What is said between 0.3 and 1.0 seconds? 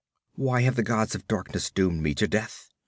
'Why have the